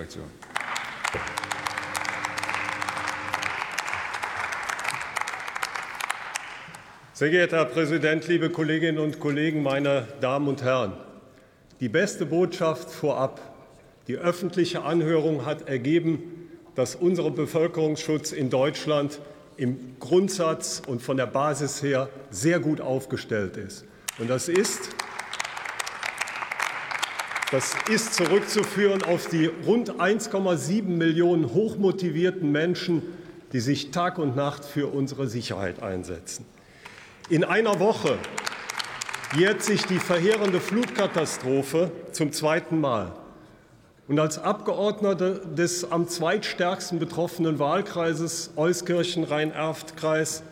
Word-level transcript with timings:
SPD-Fraktion. 0.00 0.24
Sehr 7.12 7.30
geehrter 7.30 7.58
Herr 7.58 7.64
Präsident, 7.66 8.26
liebe 8.28 8.50
Kolleginnen 8.50 8.98
und 8.98 9.20
Kollegen, 9.20 9.62
meine 9.62 10.08
Damen 10.20 10.48
und 10.48 10.62
Herren! 10.62 10.94
Die 11.80 11.88
beste 11.88 12.26
Botschaft 12.26 12.90
vorab. 12.90 13.40
Die 14.06 14.16
öffentliche 14.16 14.82
Anhörung 14.82 15.44
hat 15.44 15.68
ergeben, 15.68 16.48
dass 16.74 16.94
unser 16.94 17.30
Bevölkerungsschutz 17.30 18.32
in 18.32 18.48
Deutschland 18.50 19.20
im 19.56 19.96
Grundsatz 20.00 20.82
und 20.86 21.02
von 21.02 21.16
der 21.16 21.26
Basis 21.26 21.82
her 21.82 22.08
sehr 22.30 22.58
gut 22.60 22.80
aufgestellt 22.80 23.56
ist. 23.56 23.84
Und 24.18 24.30
das 24.30 24.48
ist, 24.48 24.90
das 27.50 27.74
ist 27.88 28.14
zurückzuführen 28.14 29.02
auf 29.02 29.28
die 29.28 29.46
rund 29.46 29.94
1,7 29.94 30.82
Millionen 30.84 31.52
hochmotivierten 31.52 32.50
Menschen, 32.50 33.02
die 33.52 33.60
sich 33.60 33.90
Tag 33.90 34.18
und 34.18 34.36
Nacht 34.36 34.64
für 34.64 34.86
unsere 34.86 35.26
Sicherheit 35.26 35.82
einsetzen. 35.82 36.46
In 37.28 37.42
einer 37.42 37.80
Woche 37.80 38.18
jährt 39.36 39.62
sich 39.62 39.84
die 39.84 39.98
verheerende 39.98 40.60
Flutkatastrophe 40.60 41.90
zum 42.12 42.32
zweiten 42.32 42.80
Mal. 42.80 43.12
Und 44.06 44.18
als 44.18 44.38
Abgeordneter 44.38 45.34
des 45.34 45.90
am 45.90 46.08
zweitstärksten 46.08 46.98
betroffenen 46.98 47.58
Wahlkreises 47.58 48.50
Euskirchen-Rhein-Erft-Kreis 48.56 50.42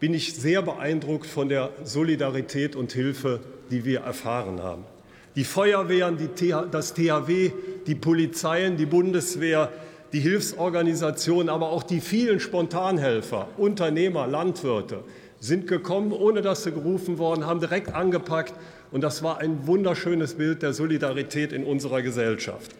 bin 0.00 0.14
ich 0.14 0.34
sehr 0.34 0.62
beeindruckt 0.62 1.26
von 1.26 1.50
der 1.50 1.70
Solidarität 1.84 2.76
und 2.76 2.92
Hilfe, 2.92 3.40
die 3.70 3.84
wir 3.84 4.00
erfahren 4.00 4.62
haben. 4.62 4.84
Die 5.36 5.44
Feuerwehren, 5.44 6.16
die 6.16 6.54
das 6.70 6.94
THW, 6.94 7.52
die 7.86 7.94
Polizeien, 7.94 8.76
die 8.76 8.86
Bundeswehr, 8.86 9.70
die 10.12 10.20
Hilfsorganisationen, 10.20 11.48
aber 11.48 11.70
auch 11.70 11.84
die 11.84 12.00
vielen 12.00 12.40
Spontanhelfer, 12.40 13.48
Unternehmer, 13.56 14.26
Landwirte 14.26 15.04
sind 15.38 15.66
gekommen, 15.66 16.12
ohne 16.12 16.42
dass 16.42 16.64
sie 16.64 16.72
gerufen 16.72 17.18
worden, 17.18 17.46
haben 17.46 17.60
direkt 17.60 17.94
angepackt 17.94 18.54
und 18.90 19.02
das 19.02 19.22
war 19.22 19.38
ein 19.38 19.66
wunderschönes 19.66 20.34
Bild 20.34 20.62
der 20.62 20.74
Solidarität 20.74 21.52
in 21.52 21.64
unserer 21.64 22.02
Gesellschaft. 22.02 22.72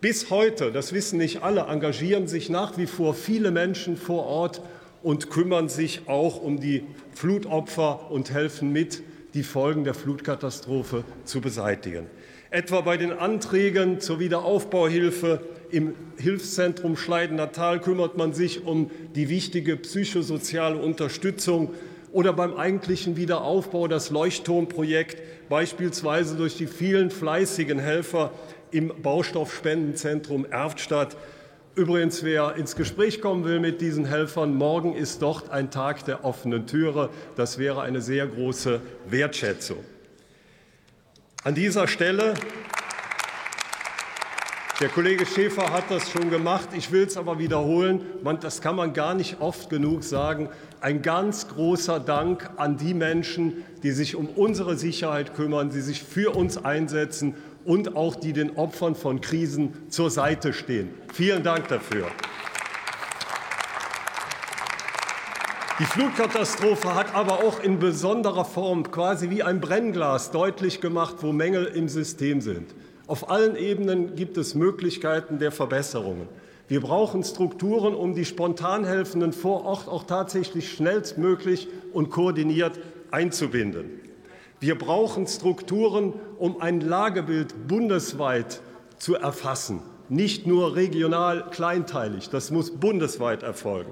Bis 0.00 0.30
heute, 0.30 0.70
das 0.72 0.92
wissen 0.92 1.18
nicht 1.18 1.42
alle, 1.42 1.62
engagieren 1.62 2.26
sich 2.26 2.50
nach 2.50 2.78
wie 2.78 2.86
vor 2.86 3.14
viele 3.14 3.50
Menschen 3.50 3.96
vor 3.96 4.26
Ort 4.26 4.62
und 5.02 5.30
kümmern 5.30 5.68
sich 5.68 6.02
auch 6.06 6.40
um 6.40 6.60
die 6.60 6.84
Flutopfer 7.14 8.10
und 8.10 8.30
helfen 8.30 8.72
mit, 8.72 9.02
die 9.34 9.42
Folgen 9.42 9.82
der 9.84 9.94
Flutkatastrophe 9.94 11.04
zu 11.24 11.40
beseitigen. 11.40 12.06
Etwa 12.50 12.82
bei 12.82 12.96
den 12.96 13.12
Anträgen 13.12 14.00
zur 14.00 14.20
Wiederaufbauhilfe 14.20 15.40
im 15.72 15.94
Hilfszentrum 16.18 16.96
Schleidener 16.96 17.50
Tal 17.50 17.80
kümmert 17.80 18.16
man 18.16 18.32
sich 18.32 18.64
um 18.64 18.92
die 19.16 19.28
wichtige 19.28 19.76
psychosoziale 19.76 20.76
Unterstützung 20.76 21.74
oder 22.12 22.32
beim 22.32 22.54
eigentlichen 22.54 23.16
Wiederaufbau 23.16 23.88
das 23.88 24.10
Leuchtturmprojekt, 24.10 25.20
beispielsweise 25.48 26.36
durch 26.36 26.56
die 26.56 26.68
vielen 26.68 27.10
fleißigen 27.10 27.80
Helfer 27.80 28.30
im 28.70 28.92
Baustoffspendenzentrum 29.02 30.46
Erftstadt. 30.48 31.16
Übrigens, 31.76 32.22
wer 32.22 32.54
ins 32.54 32.76
Gespräch 32.76 33.20
kommen 33.20 33.44
will 33.44 33.58
mit 33.58 33.80
diesen 33.80 34.04
Helfern, 34.04 34.54
morgen 34.54 34.94
ist 34.94 35.22
dort 35.22 35.50
ein 35.50 35.72
Tag 35.72 36.04
der 36.04 36.24
offenen 36.24 36.68
Türe. 36.68 37.10
Das 37.34 37.58
wäre 37.58 37.82
eine 37.82 38.00
sehr 38.00 38.28
große 38.28 38.80
Wertschätzung. 39.08 39.78
An 41.42 41.56
dieser 41.56 41.88
Stelle 41.88 42.34
der 44.80 44.88
Kollege 44.88 45.26
Schäfer 45.26 45.72
hat 45.72 45.90
das 45.90 46.10
schon 46.12 46.30
gemacht. 46.30 46.68
Ich 46.76 46.92
will 46.92 47.04
es 47.04 47.16
aber 47.16 47.40
wiederholen. 47.40 48.02
Man, 48.22 48.38
das 48.38 48.60
kann 48.60 48.76
man 48.76 48.92
gar 48.92 49.14
nicht 49.14 49.40
oft 49.40 49.68
genug 49.68 50.04
sagen. 50.04 50.50
Ein 50.80 51.02
ganz 51.02 51.48
großer 51.48 51.98
Dank 51.98 52.50
an 52.56 52.76
die 52.76 52.94
Menschen, 52.94 53.64
die 53.82 53.90
sich 53.90 54.14
um 54.14 54.28
unsere 54.28 54.76
Sicherheit 54.76 55.34
kümmern, 55.34 55.70
die 55.70 55.80
sich 55.80 56.04
für 56.04 56.36
uns 56.36 56.64
einsetzen 56.64 57.34
und 57.64 57.96
auch 57.96 58.16
die 58.16 58.32
den 58.32 58.56
Opfern 58.56 58.94
von 58.94 59.20
Krisen 59.20 59.72
zur 59.88 60.10
Seite 60.10 60.52
stehen. 60.52 60.90
Vielen 61.12 61.42
Dank 61.42 61.68
dafür. 61.68 62.06
Die 65.80 65.84
Flutkatastrophe 65.84 66.94
hat 66.94 67.16
aber 67.16 67.42
auch 67.42 67.60
in 67.60 67.80
besonderer 67.80 68.44
Form 68.44 68.92
quasi 68.92 69.30
wie 69.30 69.42
ein 69.42 69.60
Brennglas 69.60 70.30
deutlich 70.30 70.80
gemacht, 70.80 71.16
wo 71.20 71.32
Mängel 71.32 71.64
im 71.64 71.88
System 71.88 72.40
sind. 72.40 72.72
Auf 73.08 73.28
allen 73.28 73.56
Ebenen 73.56 74.14
gibt 74.14 74.36
es 74.36 74.54
Möglichkeiten 74.54 75.40
der 75.40 75.50
Verbesserungen. 75.50 76.28
Wir 76.68 76.80
brauchen 76.80 77.24
Strukturen, 77.24 77.94
um 77.94 78.14
die 78.14 78.24
Spontanhelfenden 78.24 79.32
vor 79.32 79.64
Ort 79.64 79.88
auch 79.88 80.04
tatsächlich 80.04 80.72
schnellstmöglich 80.72 81.66
und 81.92 82.08
koordiniert 82.08 82.78
einzubinden. 83.10 84.03
Wir 84.64 84.78
brauchen 84.78 85.26
Strukturen, 85.26 86.14
um 86.38 86.58
ein 86.58 86.80
Lagebild 86.80 87.68
bundesweit 87.68 88.62
zu 88.96 89.14
erfassen, 89.14 89.82
nicht 90.08 90.46
nur 90.46 90.74
regional 90.74 91.50
kleinteilig. 91.50 92.30
Das 92.30 92.50
muss 92.50 92.70
bundesweit 92.70 93.42
erfolgen. 93.42 93.90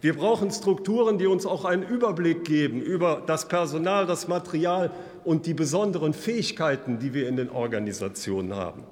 Wir 0.00 0.14
brauchen 0.14 0.52
Strukturen, 0.52 1.18
die 1.18 1.26
uns 1.26 1.46
auch 1.46 1.64
einen 1.64 1.82
Überblick 1.82 2.44
geben 2.44 2.80
über 2.80 3.24
das 3.26 3.48
Personal, 3.48 4.06
das 4.06 4.28
Material 4.28 4.92
und 5.24 5.46
die 5.46 5.54
besonderen 5.54 6.12
Fähigkeiten, 6.12 7.00
die 7.00 7.12
wir 7.12 7.28
in 7.28 7.34
den 7.34 7.50
Organisationen 7.50 8.54
haben. 8.54 8.84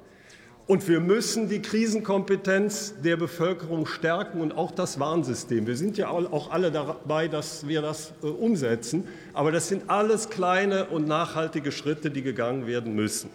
Und 0.66 0.86
wir 0.86 1.00
müssen 1.00 1.48
die 1.48 1.60
Krisenkompetenz 1.60 2.94
der 3.02 3.16
Bevölkerung 3.16 3.84
stärken 3.86 4.40
und 4.40 4.52
auch 4.52 4.70
das 4.70 5.00
Warnsystem. 5.00 5.66
Wir 5.66 5.76
sind 5.76 5.98
ja 5.98 6.08
auch 6.08 6.52
alle 6.52 6.70
dabei, 6.70 7.26
dass 7.26 7.66
wir 7.66 7.82
das 7.82 8.12
äh, 8.22 8.26
umsetzen. 8.26 9.08
Aber 9.32 9.50
das 9.50 9.68
sind 9.68 9.90
alles 9.90 10.30
kleine 10.30 10.86
und 10.86 11.08
nachhaltige 11.08 11.72
Schritte, 11.72 12.10
die 12.10 12.22
gegangen 12.22 12.66
werden 12.66 12.94
müssen. 12.94 13.28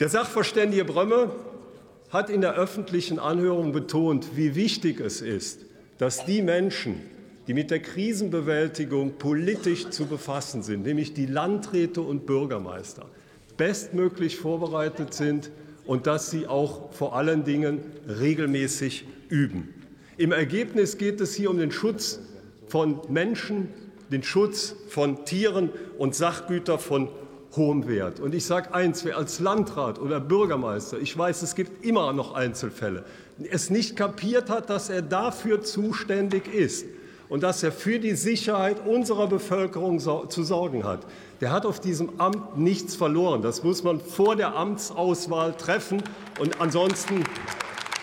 Der 0.00 0.08
Sachverständige 0.08 0.84
Brömme 0.84 1.30
hat 2.10 2.28
in 2.28 2.40
der 2.40 2.54
öffentlichen 2.54 3.18
Anhörung 3.18 3.72
betont, 3.72 4.36
wie 4.36 4.56
wichtig 4.56 5.00
es 5.00 5.20
ist, 5.20 5.60
dass 5.98 6.24
die 6.24 6.42
Menschen, 6.42 7.00
die 7.46 7.54
mit 7.54 7.70
der 7.70 7.80
Krisenbewältigung 7.80 9.12
politisch 9.18 9.90
zu 9.90 10.06
befassen 10.06 10.62
sind, 10.62 10.84
nämlich 10.84 11.14
die 11.14 11.26
Landräte 11.26 12.00
und 12.00 12.26
Bürgermeister, 12.26 13.06
bestmöglich 13.56 14.36
vorbereitet 14.36 15.14
sind 15.14 15.50
und 15.88 16.06
dass 16.06 16.30
sie 16.30 16.46
auch 16.46 16.92
vor 16.92 17.16
allen 17.16 17.44
Dingen 17.44 17.80
regelmäßig 18.06 19.06
üben. 19.30 19.72
Im 20.18 20.32
Ergebnis 20.32 20.98
geht 20.98 21.18
es 21.22 21.34
hier 21.34 21.48
um 21.48 21.56
den 21.56 21.72
Schutz 21.72 22.20
von 22.66 23.00
Menschen, 23.08 23.70
den 24.12 24.22
Schutz 24.22 24.76
von 24.88 25.24
Tieren 25.24 25.70
und 25.96 26.14
Sachgüter 26.14 26.78
von 26.78 27.08
hohem 27.56 27.88
Wert. 27.88 28.20
Und 28.20 28.34
ich 28.34 28.44
sage 28.44 28.74
eins, 28.74 29.06
wer 29.06 29.16
als 29.16 29.40
Landrat 29.40 29.98
oder 29.98 30.20
Bürgermeister, 30.20 30.98
ich 30.98 31.16
weiß, 31.16 31.40
es 31.40 31.54
gibt 31.54 31.82
immer 31.82 32.12
noch 32.12 32.34
Einzelfälle, 32.34 33.06
es 33.50 33.70
nicht 33.70 33.96
kapiert 33.96 34.50
hat, 34.50 34.68
dass 34.68 34.90
er 34.90 35.00
dafür 35.00 35.62
zuständig 35.62 36.52
ist 36.52 36.84
und 37.28 37.42
dass 37.42 37.62
er 37.62 37.72
für 37.72 37.98
die 37.98 38.14
Sicherheit 38.14 38.84
unserer 38.86 39.26
Bevölkerung 39.26 39.98
zu 39.98 40.42
sorgen 40.42 40.84
hat, 40.84 41.00
der 41.40 41.52
hat 41.52 41.66
auf 41.66 41.80
diesem 41.80 42.18
Amt 42.18 42.56
nichts 42.56 42.96
verloren. 42.96 43.42
Das 43.42 43.62
muss 43.62 43.82
man 43.82 44.00
vor 44.00 44.34
der 44.34 44.56
Amtsauswahl 44.56 45.52
treffen. 45.54 46.02
Und 46.40 46.60
ansonsten 46.60 47.24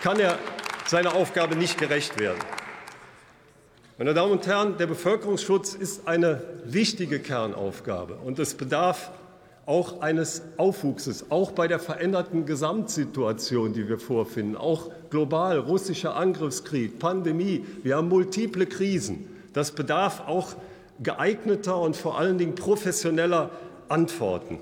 kann 0.02 0.20
er 0.20 0.38
seiner 0.86 1.14
Aufgabe 1.14 1.56
nicht 1.56 1.78
gerecht 1.78 2.18
werden. 2.18 2.38
Meine 3.98 4.12
Damen 4.12 4.32
und 4.32 4.46
Herren, 4.46 4.76
der 4.76 4.86
Bevölkerungsschutz 4.86 5.74
ist 5.74 6.06
eine 6.06 6.42
wichtige 6.64 7.18
Kernaufgabe, 7.18 8.16
und 8.16 8.38
es 8.38 8.54
bedarf 8.54 9.10
auch 9.66 10.00
eines 10.00 10.42
Aufwuchses, 10.56 11.26
auch 11.30 11.50
bei 11.50 11.66
der 11.66 11.80
veränderten 11.80 12.46
Gesamtsituation, 12.46 13.72
die 13.72 13.88
wir 13.88 13.98
vorfinden, 13.98 14.56
auch 14.56 14.90
global, 15.10 15.58
russischer 15.58 16.14
Angriffskrieg, 16.16 17.00
Pandemie, 17.00 17.64
wir 17.82 17.96
haben 17.96 18.08
multiple 18.08 18.66
Krisen. 18.66 19.28
Das 19.52 19.72
bedarf 19.72 20.22
auch 20.26 20.54
geeigneter 21.02 21.80
und 21.80 21.96
vor 21.96 22.16
allen 22.18 22.38
Dingen 22.38 22.54
professioneller 22.54 23.50
Antworten. 23.88 24.60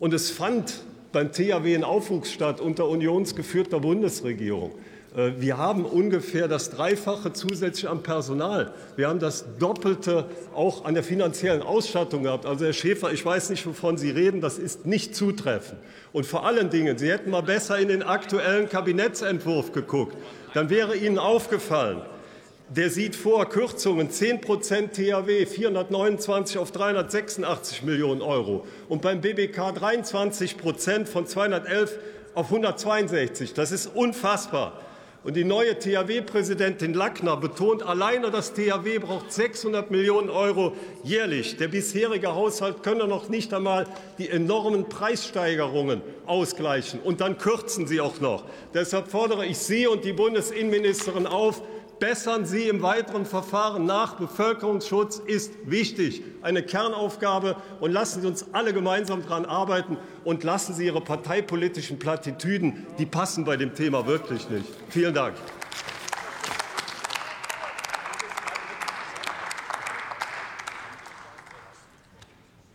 Und 0.00 0.12
es 0.12 0.30
fand 0.30 0.82
beim 1.12 1.32
THW 1.32 1.74
ein 1.74 1.84
Aufwuchs 1.84 2.32
statt 2.32 2.60
unter 2.60 2.88
unionsgeführter 2.88 3.80
Bundesregierung. 3.80 4.72
Äh, 5.16 5.32
wir 5.38 5.58
haben 5.58 5.84
ungefähr 5.84 6.48
das 6.48 6.70
Dreifache 6.70 7.32
zusätzlich 7.32 7.88
am 7.88 8.02
Personal. 8.02 8.72
Wir 8.96 9.08
haben 9.08 9.18
das 9.18 9.44
Doppelte 9.58 10.26
auch 10.54 10.84
an 10.84 10.94
der 10.94 11.02
finanziellen 11.02 11.62
Ausstattung 11.62 12.24
gehabt. 12.24 12.46
Also 12.46 12.64
Herr 12.64 12.72
Schäfer, 12.72 13.12
ich 13.12 13.24
weiß 13.24 13.50
nicht, 13.50 13.66
wovon 13.66 13.98
Sie 13.98 14.10
reden. 14.10 14.40
Das 14.40 14.58
ist 14.58 14.86
nicht 14.86 15.14
zutreffend. 15.14 15.80
Und 16.12 16.26
vor 16.26 16.46
allen 16.46 16.70
Dingen, 16.70 16.98
Sie 16.98 17.10
hätten 17.10 17.30
mal 17.30 17.42
besser 17.42 17.78
in 17.78 17.88
den 17.88 18.02
aktuellen 18.02 18.68
Kabinettsentwurf 18.68 19.72
geguckt. 19.72 20.16
Dann 20.54 20.70
wäre 20.70 20.96
Ihnen 20.96 21.18
aufgefallen, 21.18 22.02
der 22.68 22.88
sieht 22.88 23.16
vor 23.16 23.48
Kürzungen 23.48 24.10
10 24.10 24.40
Prozent 24.40 24.92
THW 24.92 25.44
429 25.44 26.56
auf 26.58 26.70
386 26.70 27.82
Millionen 27.82 28.22
Euro 28.22 28.64
und 28.88 29.02
beim 29.02 29.20
BBK 29.20 29.72
23 29.72 30.56
Prozent 30.56 31.08
von 31.08 31.26
211 31.26 31.98
auf 32.34 32.46
162. 32.46 33.54
Das 33.54 33.72
ist 33.72 33.88
unfassbar. 33.88 34.80
Und 35.22 35.36
die 35.36 35.44
neue 35.44 35.78
THW-Präsidentin 35.78 36.94
Lackner 36.94 37.36
betont, 37.36 37.82
alleine 37.82 38.30
das 38.30 38.54
THW 38.54 39.00
braucht 39.00 39.30
600 39.30 39.90
Millionen 39.90 40.30
Euro 40.30 40.72
jährlich. 41.04 41.58
Der 41.58 41.68
bisherige 41.68 42.34
Haushalt 42.34 42.82
könne 42.82 43.06
noch 43.06 43.28
nicht 43.28 43.52
einmal 43.52 43.86
die 44.16 44.30
enormen 44.30 44.88
Preissteigerungen 44.88 46.00
ausgleichen. 46.24 47.00
Und 47.00 47.20
dann 47.20 47.36
kürzen 47.36 47.86
Sie 47.86 48.00
auch 48.00 48.18
noch. 48.20 48.44
Deshalb 48.72 49.08
fordere 49.08 49.44
ich 49.44 49.58
Sie 49.58 49.86
und 49.86 50.06
die 50.06 50.14
Bundesinnenministerin 50.14 51.26
auf, 51.26 51.60
bessern 52.00 52.46
Sie 52.46 52.66
im 52.66 52.82
weiteren 52.82 53.24
Verfahren 53.24 53.84
nach. 53.84 54.14
Bevölkerungsschutz 54.14 55.18
ist 55.18 55.52
wichtig, 55.66 56.22
eine 56.42 56.62
Kernaufgabe. 56.62 57.54
Und 57.78 57.92
lassen 57.92 58.22
Sie 58.22 58.26
uns 58.26 58.46
alle 58.52 58.72
gemeinsam 58.72 59.22
daran 59.22 59.44
arbeiten 59.44 59.98
und 60.24 60.42
lassen 60.42 60.74
Sie 60.74 60.86
Ihre 60.86 61.02
parteipolitischen 61.02 61.98
Plattitüden, 61.98 62.86
die 62.98 63.06
passen 63.06 63.44
bei 63.44 63.56
dem 63.56 63.74
Thema 63.74 64.06
wirklich 64.06 64.48
nicht. 64.50 64.66
Vielen 64.88 65.14
Dank. 65.14 65.34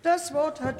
Das 0.03 0.33
Wort 0.33 0.61
hat 0.61 0.73